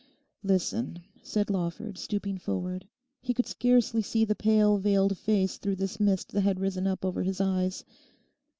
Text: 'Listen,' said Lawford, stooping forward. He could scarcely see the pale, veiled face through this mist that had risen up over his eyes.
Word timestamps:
'Listen,' 0.41 1.03
said 1.21 1.51
Lawford, 1.51 1.95
stooping 1.95 2.39
forward. 2.39 2.87
He 3.21 3.35
could 3.35 3.45
scarcely 3.45 4.01
see 4.01 4.25
the 4.25 4.33
pale, 4.33 4.79
veiled 4.79 5.15
face 5.15 5.57
through 5.59 5.75
this 5.75 5.99
mist 5.99 6.31
that 6.31 6.41
had 6.41 6.59
risen 6.59 6.87
up 6.87 7.05
over 7.05 7.21
his 7.21 7.39
eyes. 7.39 7.85